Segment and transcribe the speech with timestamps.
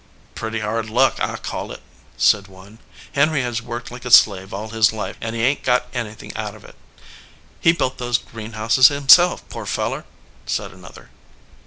[0.33, 1.79] "Pretty hard luck, f call it,"
[2.17, 2.79] said one.
[3.11, 6.15] "Henry has worked like a slave all his life and he ain t got any
[6.15, 6.73] thing out of it.
[7.59, 10.05] He built those greenhouses him self, poor feller!"
[10.47, 11.11] said another.